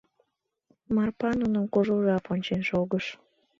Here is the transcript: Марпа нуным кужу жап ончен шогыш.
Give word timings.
Марпа 0.95 1.29
нуным 1.41 1.65
кужу 1.73 1.95
жап 2.05 2.25
ончен 2.33 2.61
шогыш. 2.69 3.05